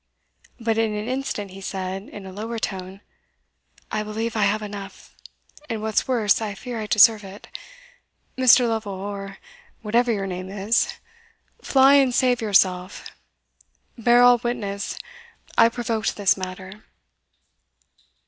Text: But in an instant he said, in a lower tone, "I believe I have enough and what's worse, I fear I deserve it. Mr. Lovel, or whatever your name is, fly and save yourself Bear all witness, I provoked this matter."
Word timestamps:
But 0.59 0.79
in 0.79 0.95
an 0.95 1.07
instant 1.07 1.51
he 1.51 1.61
said, 1.61 2.09
in 2.09 2.25
a 2.25 2.31
lower 2.31 2.57
tone, 2.57 3.01
"I 3.91 4.01
believe 4.01 4.35
I 4.35 4.45
have 4.45 4.63
enough 4.63 5.15
and 5.69 5.79
what's 5.79 6.07
worse, 6.07 6.41
I 6.41 6.55
fear 6.55 6.79
I 6.81 6.87
deserve 6.87 7.23
it. 7.23 7.47
Mr. 8.35 8.67
Lovel, 8.67 8.93
or 8.93 9.37
whatever 9.83 10.11
your 10.11 10.25
name 10.25 10.49
is, 10.49 10.91
fly 11.61 11.93
and 11.97 12.15
save 12.15 12.41
yourself 12.41 13.11
Bear 13.95 14.23
all 14.23 14.39
witness, 14.39 14.97
I 15.55 15.69
provoked 15.69 16.17
this 16.17 16.35
matter." 16.35 16.83